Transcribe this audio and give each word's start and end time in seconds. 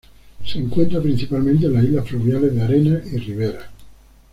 Se 0.43 0.57
encuentra 0.57 0.99
principalmente 0.99 1.67
en 1.67 1.73
las 1.73 1.83
islas 1.83 2.07
fluviales 2.09 2.55
de 2.55 2.61
arena 2.63 2.99
y 3.11 3.17
riberas. 3.17 3.65